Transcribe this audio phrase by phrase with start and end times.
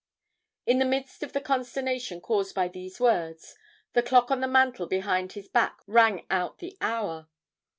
[0.65, 3.55] In the midst of the consternation caused by these words,
[3.93, 7.27] the clock on the mantel behind his back rang out the hour.